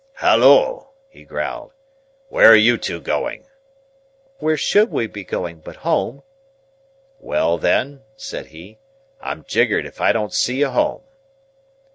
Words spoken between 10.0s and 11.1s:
I don't see you home!"